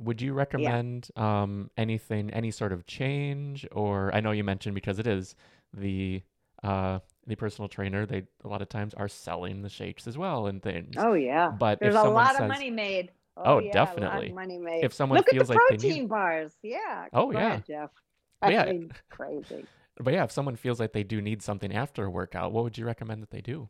would 0.00 0.22
you 0.22 0.32
recommend 0.32 1.10
um, 1.14 1.70
anything, 1.76 2.30
any 2.30 2.50
sort 2.50 2.72
of 2.72 2.86
change? 2.86 3.66
Or 3.70 4.10
I 4.14 4.20
know 4.20 4.30
you 4.30 4.42
mentioned 4.42 4.74
because 4.74 4.98
it 4.98 5.06
is 5.06 5.34
the 5.74 6.22
uh, 6.62 7.00
the 7.26 7.34
personal 7.34 7.68
trainer, 7.68 8.06
they 8.06 8.22
a 8.44 8.48
lot 8.48 8.62
of 8.62 8.70
times 8.70 8.94
are 8.94 9.08
selling 9.08 9.60
the 9.60 9.68
shakes 9.68 10.06
as 10.06 10.16
well 10.16 10.46
and 10.46 10.62
things. 10.62 10.94
Oh, 10.96 11.12
yeah. 11.12 11.50
But 11.50 11.80
There's 11.80 11.94
a 11.96 12.02
lot 12.04 12.32
says, 12.32 12.40
of 12.42 12.48
money 12.48 12.70
made. 12.70 13.10
Oh, 13.36 13.58
yeah, 13.58 13.64
A 13.64 13.66
lot 13.66 13.72
definitely. 13.72 14.28
of 14.30 14.34
money 14.34 14.58
made. 14.58 14.84
If 14.84 14.94
someone 14.94 15.18
Look 15.18 15.28
feels 15.28 15.50
at 15.50 15.54
the 15.54 15.60
like 15.60 15.68
they 15.70 15.76
protein 15.76 16.02
need- 16.02 16.08
bars. 16.08 16.52
Yeah. 16.62 17.08
Oh, 17.12 17.30
yeah. 17.30 17.38
ahead, 17.46 17.64
Jeff. 17.66 17.90
Yeah, 18.48 18.72
crazy. 19.10 19.66
But 20.00 20.14
yeah, 20.14 20.24
if 20.24 20.32
someone 20.32 20.56
feels 20.56 20.80
like 20.80 20.92
they 20.94 21.04
do 21.04 21.20
need 21.20 21.42
something 21.42 21.74
after 21.74 22.04
a 22.06 22.10
workout, 22.10 22.52
what 22.52 22.64
would 22.64 22.78
you 22.78 22.86
recommend 22.86 23.22
that 23.22 23.30
they 23.30 23.42
do? 23.42 23.68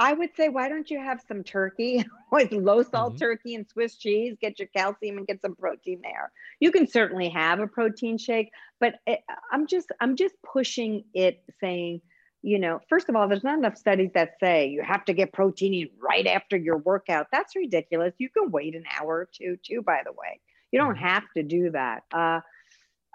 I 0.00 0.12
would 0.12 0.34
say, 0.36 0.48
why 0.48 0.68
don't 0.68 0.88
you 0.90 0.98
have 1.00 1.20
some 1.26 1.42
turkey 1.42 2.04
with 2.32 2.52
low 2.52 2.82
salt 2.82 3.16
Mhm. 3.16 3.18
turkey 3.18 3.54
and 3.56 3.68
Swiss 3.68 3.96
cheese? 3.96 4.36
Get 4.40 4.58
your 4.58 4.68
calcium 4.68 5.18
and 5.18 5.26
get 5.26 5.42
some 5.42 5.56
protein 5.56 6.00
there. 6.02 6.30
You 6.60 6.70
can 6.70 6.86
certainly 6.86 7.28
have 7.30 7.58
a 7.60 7.66
protein 7.66 8.16
shake, 8.18 8.50
but 8.80 8.94
it, 9.06 9.20
I'm 9.52 9.66
just 9.66 9.90
I'm 10.00 10.16
just 10.16 10.34
pushing 10.42 11.04
it, 11.14 11.42
saying, 11.60 12.00
you 12.42 12.60
know, 12.60 12.80
first 12.88 13.08
of 13.08 13.16
all, 13.16 13.26
there's 13.28 13.42
not 13.42 13.58
enough 13.58 13.76
studies 13.76 14.10
that 14.14 14.34
say 14.40 14.68
you 14.68 14.82
have 14.82 15.04
to 15.06 15.12
get 15.12 15.32
protein 15.32 15.74
in 15.74 15.88
right 16.00 16.26
after 16.26 16.56
your 16.56 16.78
workout. 16.78 17.26
That's 17.32 17.56
ridiculous. 17.56 18.14
You 18.18 18.30
can 18.30 18.52
wait 18.52 18.76
an 18.76 18.84
hour 19.00 19.08
or 19.08 19.28
two, 19.32 19.56
too. 19.64 19.82
By 19.82 20.02
the 20.04 20.12
way, 20.12 20.40
you 20.70 20.78
don't 20.78 20.94
Mhm. 20.96 21.00
have 21.00 21.24
to 21.36 21.42
do 21.42 21.70
that. 21.72 22.04
Uh, 22.12 22.40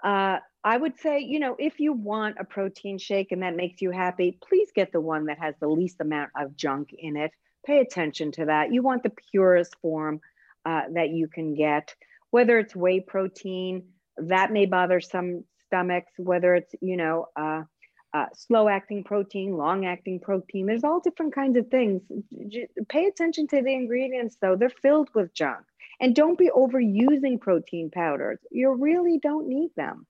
uh, 0.04 0.38
I 0.62 0.76
would 0.76 0.98
say, 0.98 1.20
you 1.20 1.40
know, 1.40 1.56
if 1.58 1.80
you 1.80 1.92
want 1.92 2.36
a 2.38 2.44
protein 2.44 2.98
shake 2.98 3.32
and 3.32 3.42
that 3.42 3.56
makes 3.56 3.82
you 3.82 3.90
happy, 3.90 4.38
please 4.48 4.68
get 4.74 4.92
the 4.92 5.00
one 5.00 5.26
that 5.26 5.38
has 5.38 5.54
the 5.60 5.68
least 5.68 6.00
amount 6.00 6.30
of 6.38 6.56
junk 6.56 6.90
in 6.96 7.16
it. 7.16 7.32
Pay 7.66 7.80
attention 7.80 8.32
to 8.32 8.46
that. 8.46 8.72
You 8.72 8.82
want 8.82 9.02
the 9.02 9.12
purest 9.30 9.74
form 9.82 10.20
uh, 10.64 10.82
that 10.94 11.10
you 11.10 11.28
can 11.28 11.54
get, 11.54 11.94
whether 12.30 12.58
it's 12.58 12.76
whey 12.76 13.00
protein, 13.00 13.88
that 14.18 14.52
may 14.52 14.66
bother 14.66 15.00
some 15.00 15.44
stomachs, 15.66 16.12
whether 16.18 16.54
it's, 16.54 16.74
you 16.80 16.96
know, 16.96 17.26
uh, 17.36 17.62
uh, 18.14 18.26
slow 18.34 18.68
acting 18.68 19.02
protein, 19.04 19.56
long 19.56 19.86
acting 19.86 20.20
protein. 20.20 20.66
There's 20.66 20.84
all 20.84 21.00
different 21.00 21.34
kinds 21.34 21.56
of 21.56 21.68
things. 21.68 22.02
J- 22.48 22.68
pay 22.88 23.06
attention 23.06 23.48
to 23.48 23.60
the 23.60 23.72
ingredients, 23.72 24.36
though. 24.40 24.56
They're 24.56 24.70
filled 24.70 25.08
with 25.14 25.34
junk. 25.34 25.64
And 26.04 26.14
don't 26.14 26.36
be 26.38 26.50
overusing 26.54 27.40
protein 27.40 27.90
powders. 27.90 28.38
You 28.50 28.74
really 28.74 29.18
don't 29.22 29.48
need 29.48 29.70
them. 29.74 30.06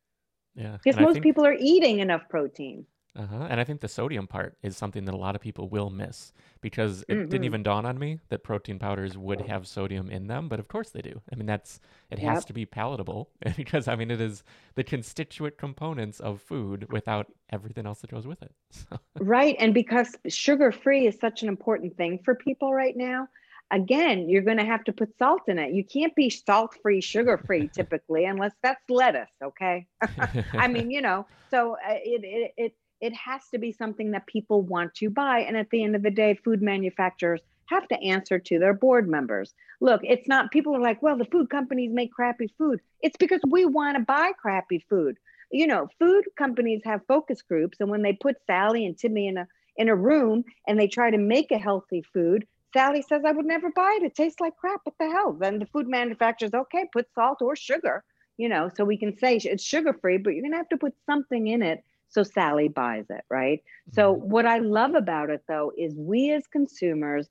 Yeah. 0.56 0.76
Because 0.82 1.00
most 1.00 1.12
think- 1.14 1.22
people 1.22 1.46
are 1.46 1.54
eating 1.58 2.00
enough 2.00 2.28
protein. 2.28 2.84
Uh-huh. 3.16 3.46
And 3.48 3.60
I 3.60 3.64
think 3.64 3.80
the 3.80 3.86
sodium 3.86 4.26
part 4.26 4.56
is 4.64 4.76
something 4.76 5.04
that 5.04 5.14
a 5.14 5.16
lot 5.16 5.36
of 5.36 5.40
people 5.40 5.68
will 5.68 5.88
miss 5.88 6.32
because 6.60 7.04
it 7.08 7.14
Mhm. 7.14 7.30
didn't 7.30 7.44
even 7.44 7.62
dawn 7.62 7.86
on 7.86 7.96
me 7.96 8.18
that 8.28 8.42
protein 8.42 8.80
powders 8.80 9.16
would 9.16 9.42
have 9.42 9.68
sodium 9.68 10.10
in 10.10 10.26
them, 10.26 10.48
but 10.48 10.58
of 10.58 10.66
course 10.66 10.90
they 10.90 11.00
do. 11.00 11.22
I 11.32 11.36
mean, 11.36 11.46
that's 11.46 11.78
it 12.10 12.18
has 12.18 12.44
to 12.46 12.52
be 12.52 12.66
palatable 12.66 13.30
because 13.56 13.86
I 13.86 13.94
mean 13.94 14.10
it 14.10 14.20
is 14.20 14.42
the 14.74 14.82
constituent 14.82 15.58
components 15.58 16.18
of 16.18 16.40
food 16.42 16.90
without 16.90 17.30
everything 17.50 17.86
else 17.86 18.00
that 18.00 18.10
goes 18.10 18.26
with 18.26 18.42
it. 18.42 18.52
So, 18.72 18.98
Right. 19.20 19.54
And 19.60 19.72
because 19.72 20.16
sugar 20.26 20.72
free 20.72 21.06
is 21.06 21.16
such 21.20 21.44
an 21.44 21.48
important 21.48 21.96
thing 21.96 22.18
for 22.24 22.34
people 22.34 22.74
right 22.74 22.96
now, 22.96 23.28
again, 23.70 24.28
you're 24.28 24.42
going 24.42 24.58
to 24.58 24.64
have 24.64 24.84
to 24.84 24.92
put 24.92 25.16
salt 25.18 25.42
in 25.48 25.58
it. 25.58 25.72
You 25.72 25.84
can't 25.84 26.14
be 26.14 26.30
salt 26.30 26.76
free, 26.82 27.00
sugar 27.00 27.38
free 27.38 27.68
typically, 27.74 28.24
unless 28.24 28.52
that's 28.62 28.82
lettuce. 28.88 29.30
Okay. 29.42 29.86
I 30.52 30.68
mean, 30.68 30.90
you 30.90 31.02
know, 31.02 31.26
so 31.50 31.72
uh, 31.74 31.94
it, 32.02 32.24
it, 32.24 32.52
it, 32.56 32.76
it 33.00 33.14
has 33.14 33.42
to 33.52 33.58
be 33.58 33.72
something 33.72 34.12
that 34.12 34.26
people 34.26 34.62
want 34.62 34.94
to 34.94 35.10
buy. 35.10 35.40
And 35.40 35.56
at 35.56 35.70
the 35.70 35.82
end 35.82 35.96
of 35.96 36.02
the 36.02 36.10
day, 36.10 36.34
food 36.44 36.62
manufacturers 36.62 37.40
have 37.66 37.88
to 37.88 38.00
answer 38.00 38.38
to 38.38 38.58
their 38.58 38.74
board 38.74 39.08
members. 39.08 39.54
Look, 39.80 40.00
it's 40.04 40.28
not 40.28 40.50
people 40.50 40.76
are 40.76 40.80
like, 40.80 41.02
well, 41.02 41.16
the 41.16 41.24
food 41.24 41.50
companies 41.50 41.90
make 41.92 42.12
crappy 42.12 42.52
food. 42.58 42.80
It's 43.00 43.16
because 43.16 43.40
we 43.48 43.64
want 43.64 43.96
to 43.96 44.04
buy 44.04 44.32
crappy 44.40 44.84
food. 44.88 45.16
You 45.50 45.66
know, 45.66 45.88
food 45.98 46.24
companies 46.36 46.82
have 46.84 47.02
focus 47.06 47.42
groups, 47.42 47.78
and 47.80 47.90
when 47.90 48.02
they 48.02 48.12
put 48.12 48.36
Sally 48.46 48.86
and 48.86 48.96
Timmy 48.96 49.28
in 49.28 49.36
a 49.36 49.46
in 49.76 49.88
a 49.88 49.96
room 49.96 50.44
and 50.66 50.78
they 50.78 50.86
try 50.86 51.10
to 51.10 51.18
make 51.18 51.50
a 51.50 51.58
healthy 51.58 52.02
food, 52.12 52.46
Sally 52.74 53.02
says, 53.02 53.24
I 53.26 53.32
would 53.32 53.46
never 53.46 53.70
buy 53.70 53.98
it. 54.00 54.04
It 54.04 54.16
tastes 54.16 54.40
like 54.40 54.56
crap. 54.56 54.82
What 54.84 54.96
the 55.00 55.10
hell? 55.10 55.32
Then 55.34 55.60
the 55.60 55.66
food 55.66 55.88
manufacturer's 55.88 56.54
okay, 56.54 56.86
put 56.92 57.12
salt 57.14 57.42
or 57.42 57.56
sugar, 57.56 58.04
you 58.38 58.48
know, 58.48 58.70
so 58.76 58.84
we 58.84 58.98
can 58.98 59.16
say 59.16 59.36
it's 59.36 59.64
sugar 59.64 59.94
free, 59.94 60.18
but 60.18 60.30
you're 60.34 60.42
going 60.42 60.52
to 60.52 60.58
have 60.58 60.68
to 60.70 60.78
put 60.78 60.94
something 61.06 61.48
in 61.48 61.62
it 61.62 61.84
so 62.08 62.22
Sally 62.24 62.68
buys 62.68 63.06
it, 63.10 63.24
right? 63.30 63.62
So, 63.90 64.12
Mhm. 64.12 64.20
what 64.20 64.46
I 64.46 64.58
love 64.58 64.94
about 64.94 65.30
it 65.30 65.42
though 65.48 65.72
is 65.78 65.94
we 65.98 66.30
as 66.32 66.46
consumers 66.48 67.28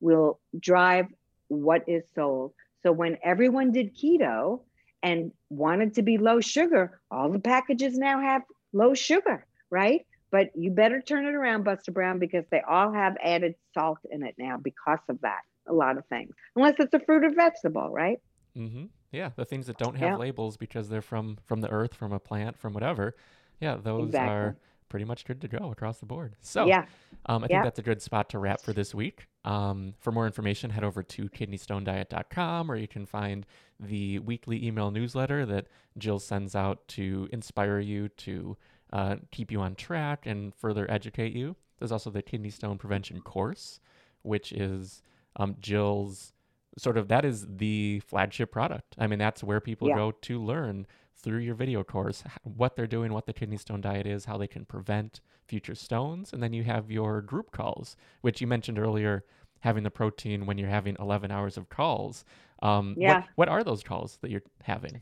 will 0.00 0.40
drive 0.58 1.06
what 1.48 1.82
is 1.88 2.04
sold. 2.14 2.52
So, 2.82 2.92
when 2.92 3.18
everyone 3.22 3.72
did 3.72 3.96
keto 3.96 4.62
and 5.02 5.32
wanted 5.50 5.94
to 5.94 6.02
be 6.02 6.18
low 6.18 6.40
sugar, 6.40 7.00
all 7.10 7.30
the 7.30 7.40
packages 7.40 7.98
now 7.98 8.20
have 8.20 8.42
low 8.72 8.94
sugar, 8.94 9.46
right? 9.70 10.06
But 10.30 10.48
you 10.56 10.70
better 10.70 11.00
turn 11.00 11.24
it 11.26 11.34
around, 11.34 11.64
Buster 11.64 11.92
Brown, 11.92 12.18
because 12.18 12.44
they 12.50 12.60
all 12.68 12.92
have 12.92 13.16
added 13.22 13.54
salt 13.74 13.98
in 14.10 14.22
it 14.24 14.34
now 14.38 14.56
because 14.62 14.98
of 15.08 15.20
that. 15.22 15.40
A 15.68 15.72
lot 15.72 15.98
of 15.98 16.06
things, 16.06 16.32
unless 16.54 16.74
it's 16.78 16.94
a 16.94 17.00
fruit 17.00 17.24
or 17.24 17.30
vegetable, 17.34 17.90
right? 17.90 18.20
Mm-hmm. 18.56 18.84
Yeah, 19.10 19.30
the 19.34 19.44
things 19.44 19.66
that 19.66 19.78
don't 19.78 19.96
have 19.96 20.10
Yeah. 20.10 20.16
labels 20.16 20.56
because 20.56 20.88
they're 20.88 21.02
from 21.02 21.38
from 21.44 21.60
the 21.60 21.68
earth, 21.70 21.92
from 21.94 22.12
a 22.12 22.20
plant, 22.20 22.56
from 22.56 22.72
whatever. 22.72 23.16
Yeah, 23.60 23.76
those 23.76 24.08
Exactly. 24.10 24.32
are 24.32 24.56
pretty 24.88 25.04
much 25.04 25.24
good 25.24 25.40
to 25.40 25.48
go 25.48 25.72
across 25.72 25.98
the 25.98 26.06
board. 26.06 26.36
So, 26.40 26.66
yeah, 26.66 26.86
um, 27.26 27.42
I 27.42 27.48
think 27.48 27.58
Yeah. 27.58 27.62
that's 27.64 27.80
a 27.80 27.82
good 27.82 28.00
spot 28.00 28.28
to 28.30 28.38
wrap 28.38 28.60
for 28.60 28.72
this 28.72 28.94
week. 28.94 29.26
Um, 29.44 29.94
for 29.98 30.12
more 30.12 30.26
information, 30.26 30.70
head 30.70 30.84
over 30.84 31.02
to 31.02 31.28
kidneystonediet.com, 31.28 32.68
where 32.68 32.76
you 32.76 32.88
can 32.88 33.06
find 33.06 33.46
the 33.80 34.20
weekly 34.20 34.64
email 34.64 34.90
newsletter 34.90 35.44
that 35.46 35.66
Jill 35.98 36.18
sends 36.18 36.54
out 36.54 36.86
to 36.88 37.28
inspire 37.32 37.78
you 37.80 38.08
to 38.10 38.56
uh, 38.92 39.16
keep 39.32 39.50
you 39.50 39.60
on 39.60 39.74
track 39.74 40.26
and 40.26 40.54
further 40.54 40.90
educate 40.90 41.32
you. 41.34 41.56
There's 41.78 41.92
also 41.92 42.10
the 42.10 42.22
kidney 42.22 42.50
stone 42.50 42.78
prevention 42.78 43.20
course, 43.20 43.80
which 44.22 44.52
is 44.52 45.02
um, 45.36 45.56
Jill's 45.60 46.32
sort 46.78 46.96
of 46.98 47.08
that 47.08 47.24
is 47.24 47.46
the 47.48 48.00
flagship 48.00 48.50
product. 48.52 48.94
I 48.98 49.06
mean, 49.06 49.18
that's 49.18 49.42
where 49.42 49.60
people 49.60 49.88
Yeah. 49.88 49.96
go 49.96 50.10
to 50.12 50.42
learn 50.42 50.86
through 51.16 51.38
your 51.38 51.54
video 51.54 51.82
course 51.82 52.22
what 52.42 52.76
they're 52.76 52.86
doing, 52.86 53.12
what 53.12 53.26
the 53.26 53.32
kidney 53.32 53.56
stone 53.56 53.80
diet 53.80 54.06
is, 54.06 54.26
how 54.26 54.36
they 54.36 54.46
can 54.46 54.64
prevent 54.64 55.20
future 55.46 55.74
stones, 55.74 56.32
and 56.32 56.42
then 56.42 56.52
you 56.52 56.64
have 56.64 56.90
your 56.90 57.20
group 57.22 57.50
calls, 57.50 57.96
which 58.20 58.40
you 58.40 58.46
mentioned 58.46 58.78
earlier, 58.78 59.24
having 59.60 59.82
the 59.84 59.90
protein 59.90 60.44
when 60.46 60.58
you're 60.58 60.68
having 60.68 60.96
11 61.00 61.30
hours 61.30 61.56
of 61.56 61.68
calls. 61.68 62.24
Um, 62.62 62.94
Yeah. 62.98 63.14
What, 63.20 63.28
what 63.36 63.48
are 63.48 63.64
those 63.64 63.82
calls 63.82 64.18
that 64.22 64.30
you're 64.30 64.42
having? 64.62 65.00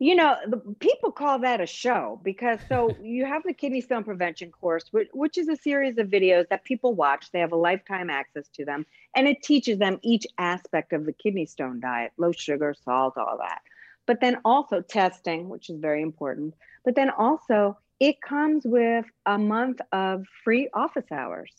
You 0.00 0.14
know, 0.14 0.36
the 0.46 0.58
people 0.78 1.10
call 1.10 1.40
that 1.40 1.60
a 1.60 1.66
show 1.66 2.20
because 2.22 2.60
so 2.68 2.94
you 3.02 3.24
have 3.24 3.42
the 3.42 3.52
kidney 3.52 3.80
stone 3.80 4.04
prevention 4.04 4.50
course, 4.50 4.86
which, 4.92 5.08
which 5.12 5.38
is 5.38 5.48
a 5.48 5.56
series 5.56 5.98
of 5.98 6.08
videos 6.08 6.48
that 6.48 6.64
people 6.64 6.94
watch. 6.94 7.30
They 7.32 7.40
have 7.40 7.52
a 7.52 7.56
lifetime 7.56 8.10
access 8.10 8.48
to 8.54 8.64
them, 8.64 8.86
and 9.14 9.26
it 9.26 9.42
teaches 9.42 9.78
them 9.78 9.98
each 10.02 10.26
aspect 10.38 10.92
of 10.92 11.04
the 11.04 11.12
kidney 11.12 11.46
stone 11.46 11.80
diet 11.80 12.12
low 12.16 12.32
sugar, 12.32 12.74
salt, 12.84 13.18
all 13.18 13.38
that. 13.38 13.62
But 14.06 14.20
then 14.20 14.38
also 14.44 14.80
testing, 14.80 15.48
which 15.48 15.68
is 15.68 15.80
very 15.80 16.00
important. 16.00 16.54
But 16.84 16.94
then 16.94 17.10
also, 17.10 17.76
it 18.00 18.22
comes 18.22 18.64
with 18.64 19.04
a 19.26 19.36
month 19.36 19.80
of 19.92 20.24
free 20.44 20.68
office 20.72 21.10
hours. 21.10 21.52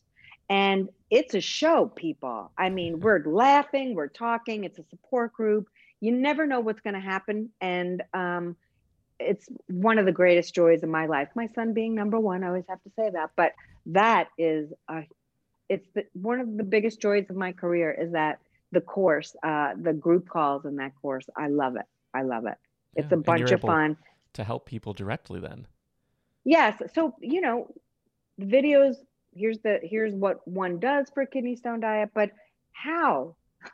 And 0.50 0.90
it's 1.12 1.36
a 1.36 1.42
show, 1.42 1.88
people. 1.88 2.52
I 2.58 2.70
mean, 2.70 2.94
mm-hmm. 2.94 3.04
we're 3.04 3.24
laughing, 3.26 3.94
we're 3.94 4.08
talking, 4.08 4.64
it's 4.64 4.80
a 4.80 4.86
support 4.90 5.34
group 5.34 5.68
you 6.02 6.12
never 6.12 6.46
know 6.46 6.60
what's 6.60 6.82
going 6.82 6.94
to 6.94 7.00
happen 7.00 7.50
and 7.62 8.04
um, 8.14 8.56
it's 9.20 9.50
one 9.68 9.98
of 9.98 10.06
the 10.06 10.12
greatest 10.12 10.56
joys 10.56 10.84
of 10.84 10.90
my 10.90 11.06
life 11.06 11.30
my 11.36 11.48
son 11.48 11.74
being 11.74 11.94
number 11.94 12.20
one 12.20 12.44
i 12.44 12.48
always 12.48 12.66
have 12.70 12.82
to 12.84 12.90
say 12.96 13.10
that 13.10 13.32
but 13.36 13.54
that 13.86 14.28
is 14.38 14.72
a, 14.90 15.02
it's 15.68 15.88
the, 15.94 16.06
one 16.14 16.40
of 16.40 16.58
the 16.58 16.64
biggest 16.64 17.02
joys 17.02 17.26
of 17.30 17.36
my 17.36 17.52
career 17.52 17.92
is 17.92 18.12
that 18.14 18.40
the 18.72 18.82
course 18.82 19.36
uh, 19.44 19.74
the 19.82 19.94
group 19.94 20.28
calls 20.30 20.66
in 20.66 20.76
that 20.78 20.92
course 21.02 21.26
i 21.38 21.48
love 21.48 21.76
it 21.76 21.86
i 22.14 22.22
love 22.22 22.46
it. 22.46 22.56
It's 22.96 23.12
a 23.12 23.18
bunch 23.18 23.52
of 23.52 23.62
fun. 23.62 23.98
To 24.34 24.44
help 24.44 24.66
people 24.66 24.94
directly, 24.94 25.40
then. 25.40 25.68
yes 26.44 26.82
so 26.94 27.16
you 27.20 27.42
know 27.42 27.68
the 28.38 28.46
videos 28.46 28.96
here's 29.34 29.60
the 29.60 29.80
here's 29.84 30.14
what 30.14 30.48
one 30.48 30.80
does 30.80 31.10
for 31.14 31.22
a 31.22 31.28
kidney 31.28 31.56
stone 31.56 31.82
diet 31.82 32.10
but 32.14 32.32
how 32.72 33.36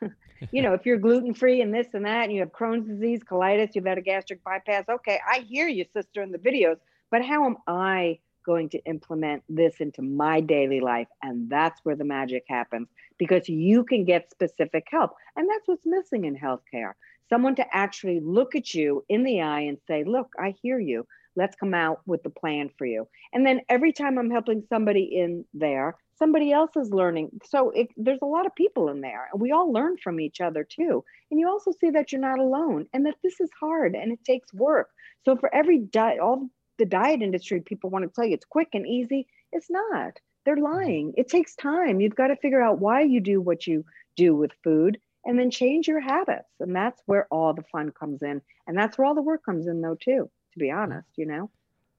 you 0.52 0.62
know 0.62 0.72
if 0.72 0.86
you're 0.86 0.98
gluten 0.98 1.34
free 1.34 1.60
and 1.60 1.72
this 1.72 1.88
and 1.94 2.04
that 2.04 2.24
and 2.24 2.32
you 2.32 2.40
have 2.40 2.52
crohn's 2.52 2.86
disease 2.86 3.20
colitis 3.28 3.74
you've 3.74 3.86
had 3.86 3.98
a 3.98 4.02
gastric 4.02 4.42
bypass 4.44 4.84
okay 4.88 5.20
i 5.30 5.40
hear 5.40 5.68
you 5.68 5.84
sister 5.92 6.22
in 6.22 6.32
the 6.32 6.38
videos 6.38 6.76
but 7.10 7.24
how 7.24 7.44
am 7.44 7.56
i 7.66 8.18
going 8.46 8.68
to 8.70 8.82
implement 8.84 9.42
this 9.48 9.80
into 9.80 10.00
my 10.00 10.40
daily 10.40 10.80
life? 10.80 11.08
And 11.22 11.50
that's 11.50 11.80
where 11.82 11.96
the 11.96 12.04
magic 12.04 12.44
happens 12.48 12.88
because 13.18 13.48
you 13.48 13.84
can 13.84 14.04
get 14.04 14.30
specific 14.30 14.86
help 14.90 15.10
and 15.34 15.48
that's 15.50 15.66
what's 15.66 15.84
missing 15.84 16.24
in 16.24 16.36
healthcare. 16.38 16.92
Someone 17.28 17.56
to 17.56 17.66
actually 17.76 18.20
look 18.20 18.54
at 18.54 18.72
you 18.72 19.04
in 19.08 19.24
the 19.24 19.42
eye 19.42 19.62
and 19.62 19.78
say 19.88 20.04
look 20.04 20.28
i 20.38 20.54
hear 20.62 20.78
you. 20.78 21.06
Let's 21.34 21.56
come 21.56 21.74
out 21.74 22.00
with 22.06 22.22
the 22.22 22.30
plan 22.30 22.70
for 22.78 22.86
you. 22.86 23.08
And 23.32 23.44
then 23.44 23.62
every 23.68 23.92
time 23.92 24.16
i'm 24.16 24.30
helping 24.30 24.62
somebody 24.70 25.02
in 25.02 25.44
there 25.52 25.96
somebody 26.18 26.52
else 26.52 26.70
is 26.76 26.90
learning. 26.90 27.30
So 27.44 27.70
it, 27.70 27.88
there's 27.96 28.22
a 28.22 28.26
lot 28.26 28.46
of 28.46 28.54
people 28.54 28.88
in 28.88 29.00
there 29.00 29.28
and 29.32 29.40
we 29.40 29.52
all 29.52 29.72
learn 29.72 29.96
from 29.98 30.20
each 30.20 30.40
other 30.40 30.64
too. 30.64 31.04
And 31.30 31.38
you 31.40 31.48
also 31.48 31.72
see 31.80 31.90
that 31.90 32.12
you're 32.12 32.20
not 32.20 32.38
alone 32.38 32.86
and 32.92 33.06
that 33.06 33.16
this 33.22 33.40
is 33.40 33.50
hard 33.58 33.94
and 33.94 34.12
it 34.12 34.24
takes 34.24 34.52
work. 34.52 34.90
So 35.24 35.36
for 35.36 35.54
every 35.54 35.78
diet 35.78 36.20
all 36.20 36.48
the 36.78 36.86
diet 36.86 37.22
industry 37.22 37.60
people 37.60 37.90
want 37.90 38.04
to 38.04 38.10
tell 38.14 38.26
you 38.26 38.34
it's 38.34 38.44
quick 38.44 38.68
and 38.72 38.86
easy 38.86 39.26
it's 39.52 39.70
not. 39.70 40.18
They're 40.44 40.56
mm-hmm. 40.56 40.64
lying. 40.64 41.14
It 41.16 41.28
takes 41.28 41.54
time. 41.54 42.00
You've 42.00 42.14
got 42.14 42.28
to 42.28 42.36
figure 42.36 42.62
out 42.62 42.78
why 42.78 43.02
you 43.02 43.20
do 43.20 43.40
what 43.40 43.66
you 43.66 43.84
do 44.16 44.34
with 44.34 44.52
food 44.64 44.98
and 45.24 45.38
then 45.38 45.50
change 45.50 45.88
your 45.88 46.00
habits. 46.00 46.48
And 46.60 46.74
that's 46.74 47.02
where 47.06 47.26
all 47.30 47.52
the 47.52 47.64
fun 47.72 47.90
comes 47.90 48.22
in. 48.22 48.40
And 48.66 48.76
that's 48.76 48.96
where 48.96 49.06
all 49.06 49.14
the 49.14 49.22
work 49.22 49.44
comes 49.44 49.66
in 49.66 49.80
though 49.80 49.96
too 50.00 50.30
to 50.52 50.58
be 50.58 50.70
honest 50.70 51.08
you 51.16 51.26
know? 51.26 51.50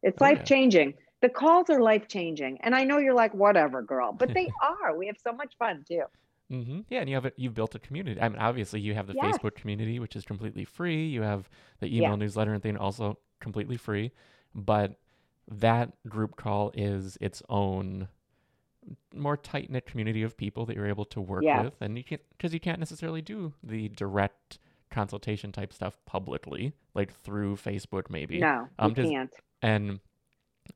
It's 0.04 0.22
Oh, 0.22 0.26
life 0.26 0.46
changing 0.46 0.94
the 1.22 1.30
calls 1.30 1.70
are 1.70 1.82
life 1.82 2.08
changing 2.08 2.58
and 2.62 2.76
i 2.76 2.84
know 2.84 2.98
you're 2.98 3.14
like 3.14 3.34
whatever 3.34 3.82
girl 3.82 4.12
but 4.14 4.34
they 4.34 4.48
are 4.82 4.98
we 4.98 5.08
have 5.08 5.18
so 5.24 5.32
much 5.34 5.54
fun 5.58 5.84
too 5.88 6.04
hmm 6.50 6.80
Yeah, 6.90 7.02
and 7.02 7.10
you 7.10 7.16
have 7.16 7.26
it. 7.26 7.34
You've 7.36 7.54
built 7.56 7.76
a 7.76 7.80
community. 7.80 8.22
I 8.22 8.30
mean, 8.30 8.40
obviously, 8.40 8.80
you 8.80 8.94
have 8.94 9.06
the 9.08 9.16
Yes. 9.16 9.38
Facebook 9.38 9.56
community, 9.56 10.00
which 10.00 10.16
is 10.16 10.24
completely 10.24 10.64
free. 10.64 11.06
You 11.06 11.22
have 11.22 11.50
the 11.82 11.94
email 11.94 12.16
newsletter 12.16 12.54
and 12.54 12.64
thing, 12.64 12.78
also 12.78 13.18
completely 13.42 13.76
free. 13.76 14.14
But 14.56 14.98
that 15.50 15.92
group 16.08 16.38
call 16.38 16.72
is 16.74 17.18
its 17.20 17.44
own 17.50 18.08
more 19.14 19.36
tight 19.36 19.70
knit 19.70 19.86
community 19.88 20.24
of 20.24 20.38
people 20.38 20.66
that 20.68 20.78
you're 20.78 20.88
able 20.88 21.04
to 21.08 21.20
work 21.20 21.44
Yes. 21.44 21.66
with, 21.66 21.82
and 21.82 21.98
you 21.98 22.04
can't 22.06 22.22
because 22.30 22.54
you 22.54 22.62
can't 22.62 22.80
necessarily 22.80 23.22
do 23.22 23.52
the 23.62 23.90
direct 23.90 24.60
consultation 24.90 25.52
type 25.52 25.74
stuff 25.74 25.98
publicly, 26.06 26.72
like 26.94 27.12
through 27.14 27.58
Facebook, 27.58 28.10
maybe. 28.10 28.40
no 28.40 28.70
Um, 28.80 28.92
you 28.92 28.96
does- 28.96 29.10
can't 29.10 29.34
and 29.62 30.00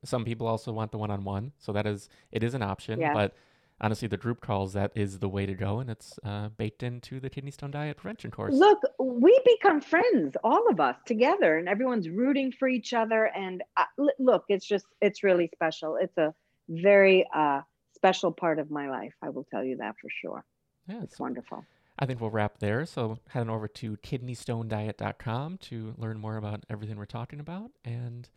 some 0.04 0.24
people 0.24 0.46
also 0.46 0.72
want 0.72 0.92
the 0.92 0.98
one-on-one 0.98 1.52
so 1.58 1.72
that 1.72 1.86
is 1.86 2.08
it 2.30 2.42
is 2.42 2.54
an 2.54 2.62
option 2.62 3.00
Yes. 3.00 3.12
but 3.14 3.34
honestly, 3.82 4.06
the 4.06 4.16
group 4.16 4.40
calls 4.40 4.72
that 4.74 4.92
is 4.94 5.18
the 5.18 5.28
way 5.28 5.44
to 5.44 5.54
go, 5.54 5.80
and 5.80 5.90
it's 5.90 6.18
uh, 6.24 6.48
baked 6.50 6.82
into 6.84 7.18
the 7.18 7.28
kidney 7.28 7.50
stone 7.50 7.72
diet 7.72 7.96
prevention 7.96 8.30
course. 8.30 8.54
Look, 8.54 8.78
we 9.00 9.38
become 9.44 9.80
friends, 9.80 10.36
all 10.44 10.68
of 10.70 10.78
us 10.78 10.96
together, 11.04 11.58
and 11.58 11.68
everyone's 11.68 12.08
rooting 12.08 12.52
for 12.52 12.68
each 12.68 12.92
other. 12.92 13.24
And 13.24 13.62
uh, 13.76 13.84
look, 14.20 14.44
it's 14.48 14.64
just, 14.66 14.86
it's 15.00 15.24
really 15.24 15.50
special. 15.52 15.96
It's 16.00 16.16
a 16.16 16.32
very 16.68 17.26
uh, 17.34 17.62
special 17.94 18.30
part 18.30 18.60
of 18.60 18.70
my 18.70 18.88
life. 18.88 19.14
I 19.20 19.30
will 19.30 19.44
tell 19.50 19.64
you 19.64 19.76
that 19.78 19.96
for 20.00 20.08
sure. 20.08 20.44
Yeah, 20.86 21.02
it's 21.02 21.18
wonderful. 21.18 21.64
I 21.98 22.06
think 22.06 22.20
we'll 22.20 22.30
wrap 22.30 22.58
there. 22.58 22.86
So 22.86 23.18
head 23.28 23.40
on 23.40 23.50
over 23.50 23.68
to 23.68 23.96
kidneystonediet.com 23.98 25.58
to 25.58 25.94
learn 25.98 26.18
more 26.18 26.36
about 26.36 26.64
everything 26.70 26.96
we're 26.96 27.04
talking 27.04 27.40
about. 27.40 27.70
And 27.84 28.28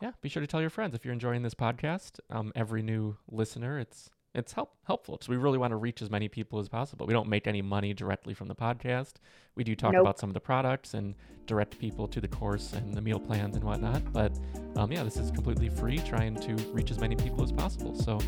yeah, 0.00 0.12
be 0.20 0.28
sure 0.28 0.40
to 0.40 0.46
tell 0.46 0.60
your 0.60 0.70
friends 0.70 0.94
if 0.94 1.04
you're 1.04 1.14
enjoying 1.14 1.42
this 1.42 1.54
podcast. 1.54 2.20
Um, 2.30 2.52
every 2.54 2.82
new 2.82 3.16
listener, 3.30 3.78
it's 3.78 4.10
it's 4.36 4.52
help, 4.52 4.74
helpful 4.86 5.16
because 5.16 5.30
we 5.30 5.36
really 5.36 5.56
want 5.56 5.70
to 5.70 5.76
reach 5.76 6.02
as 6.02 6.10
many 6.10 6.28
people 6.28 6.58
as 6.58 6.68
possible. 6.68 7.06
We 7.06 7.14
don't 7.14 7.28
make 7.28 7.46
any 7.46 7.62
money 7.62 7.94
directly 7.94 8.34
from 8.34 8.48
the 8.48 8.54
podcast. 8.54 9.14
We 9.54 9.64
do 9.64 9.74
talk 9.74 9.94
nope. 9.94 10.02
about 10.02 10.18
some 10.18 10.28
of 10.28 10.34
the 10.34 10.40
products 10.40 10.92
and 10.92 11.14
direct 11.46 11.78
people 11.78 12.06
to 12.08 12.20
the 12.20 12.28
course 12.28 12.74
and 12.74 12.92
the 12.92 13.00
meal 13.00 13.18
plans 13.18 13.56
and 13.56 13.64
whatnot. 13.64 14.12
But 14.12 14.38
um, 14.76 14.92
yeah, 14.92 15.04
this 15.04 15.16
is 15.16 15.30
completely 15.30 15.70
free, 15.70 15.98
trying 15.98 16.36
to 16.36 16.52
reach 16.66 16.90
as 16.90 16.98
many 16.98 17.16
people 17.16 17.42
as 17.42 17.50
possible. 17.50 17.98
So 17.98 18.18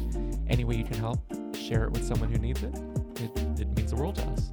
any 0.48 0.64
way 0.64 0.76
you 0.76 0.84
can 0.84 0.96
help, 0.96 1.20
share 1.54 1.84
it 1.84 1.90
with 1.90 2.04
someone 2.04 2.32
who 2.32 2.38
needs 2.38 2.62
it. 2.62 2.74
It, 3.16 3.60
it 3.60 3.76
means 3.76 3.90
the 3.90 3.96
world 3.96 4.14
to 4.14 4.22
us. 4.28 4.50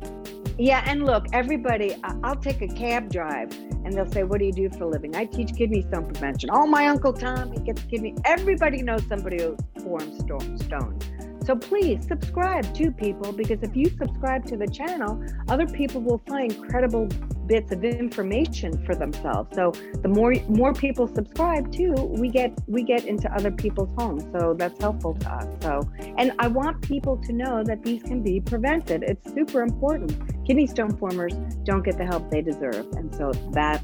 Yeah, 0.57 0.83
and 0.87 1.05
look, 1.05 1.25
everybody, 1.33 1.95
I'll 2.23 2.35
take 2.35 2.61
a 2.61 2.67
cab 2.67 3.11
drive 3.11 3.51
and 3.83 3.93
they'll 3.93 4.11
say, 4.11 4.23
What 4.23 4.39
do 4.39 4.45
you 4.45 4.53
do 4.53 4.69
for 4.69 4.85
a 4.85 4.87
living? 4.87 5.15
I 5.15 5.25
teach 5.25 5.53
kidney 5.55 5.81
stone 5.81 6.05
prevention. 6.05 6.49
Oh, 6.51 6.65
my 6.65 6.87
Uncle 6.87 7.13
Tom, 7.13 7.51
he 7.51 7.59
gets 7.59 7.83
kidney. 7.83 8.15
Everybody 8.23 8.81
knows 8.81 9.05
somebody 9.07 9.41
who 9.41 9.57
forms 9.81 10.19
stone. 10.19 10.99
So 11.45 11.55
please 11.55 12.07
subscribe 12.07 12.73
to 12.73 12.91
people 12.91 13.31
because 13.31 13.61
if 13.61 13.75
you 13.75 13.89
subscribe 13.89 14.45
to 14.45 14.57
the 14.57 14.65
channel, 14.65 15.23
other 15.47 15.67
people 15.67 16.01
will 16.01 16.21
find 16.27 16.57
credible 16.69 17.07
bits 17.47 17.71
of 17.71 17.83
information 17.83 18.83
for 18.85 18.95
themselves. 18.95 19.55
So 19.55 19.71
the 20.01 20.07
more 20.07 20.33
more 20.47 20.73
people 20.73 21.07
subscribe 21.07 21.71
too, 21.71 21.93
we 21.93 22.29
get 22.29 22.53
we 22.67 22.83
get 22.83 23.05
into 23.05 23.31
other 23.33 23.51
people's 23.51 23.89
homes. 23.97 24.23
So 24.37 24.53
that's 24.57 24.79
helpful 24.79 25.13
to 25.15 25.29
us. 25.29 25.47
So 25.61 25.81
and 26.17 26.33
I 26.39 26.47
want 26.47 26.81
people 26.81 27.17
to 27.17 27.33
know 27.33 27.63
that 27.63 27.83
these 27.83 28.03
can 28.03 28.21
be 28.21 28.39
prevented. 28.39 29.03
It's 29.03 29.33
super 29.33 29.61
important. 29.61 30.45
Kidney 30.45 30.67
stone 30.67 30.95
formers 30.97 31.33
don't 31.63 31.83
get 31.83 31.97
the 31.97 32.05
help 32.05 32.29
they 32.29 32.41
deserve. 32.41 32.87
And 32.93 33.13
so 33.15 33.31
that 33.51 33.83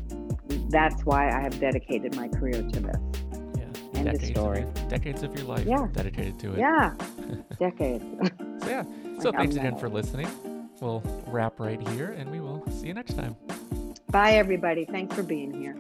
that's 0.69 1.03
why 1.05 1.29
I 1.29 1.41
have 1.41 1.59
dedicated 1.59 2.15
my 2.15 2.27
career 2.27 2.61
to 2.61 2.79
this. 2.79 2.97
End 3.93 4.05
decades 4.05 4.29
of 4.29 4.35
story. 4.35 4.61
Of 4.63 4.77
your, 4.77 4.89
decades 4.89 5.23
of 5.23 5.35
your 5.35 5.45
life 5.45 5.65
yeah. 5.65 5.87
dedicated 5.91 6.39
to 6.39 6.53
it. 6.53 6.59
Yeah, 6.59 6.95
decades. 7.59 8.05
so 8.61 8.67
yeah. 8.67 8.83
So 9.21 9.31
thanks 9.31 9.55
again 9.55 9.77
for 9.77 9.87
listening. 9.87 10.27
We'll 10.81 11.03
wrap 11.27 11.59
right 11.59 11.79
here, 11.89 12.09
and 12.17 12.31
we 12.31 12.39
will 12.39 12.63
see 12.71 12.87
you 12.87 12.95
next 12.95 13.13
time. 13.13 13.35
Bye, 14.09 14.33
everybody. 14.33 14.83
Thanks 14.83 15.15
for 15.15 15.21
being 15.23 15.53
here. 15.53 15.77